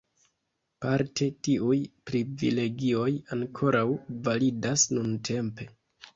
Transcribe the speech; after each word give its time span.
Parte 0.85 1.27
tiuj 1.47 1.77
privilegioj 2.11 3.07
ankoraŭ 3.37 3.85
validas 4.31 4.89
nuntempe. 4.97 5.71